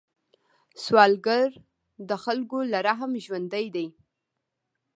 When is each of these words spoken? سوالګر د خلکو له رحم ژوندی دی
سوالګر 0.83 1.49
د 2.09 2.11
خلکو 2.23 2.57
له 2.71 2.79
رحم 2.87 3.11
ژوندی 3.25 3.65
دی 3.75 3.87